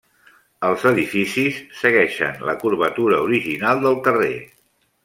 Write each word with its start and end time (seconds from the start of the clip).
Els 0.69 0.85
edificis 0.91 1.59
segueixen 1.83 2.43
la 2.51 2.59
curvatura 2.65 3.25
original 3.29 3.87
del 3.89 4.03
carrer. 4.11 4.37